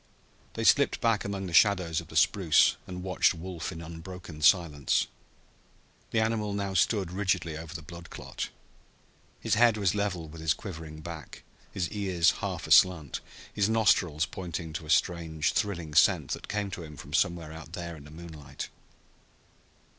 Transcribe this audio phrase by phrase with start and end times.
[0.55, 5.05] They slipped back among the shadows of the spruce and watched Wolf in unbroken silence.
[6.09, 8.49] The animal now stood rigidly over the blood clot.
[9.41, 13.19] His head was level with his quivering back, his ears half aslant,
[13.53, 17.73] his nostrils pointing to a strange thrilling scent that came to him from somewhere out
[17.73, 18.69] there in the moonlight.